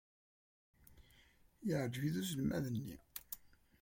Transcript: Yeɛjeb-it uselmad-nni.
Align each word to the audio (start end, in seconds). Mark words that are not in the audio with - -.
Yeɛjeb-it 1.67 2.15
uselmad-nni. 2.21 2.97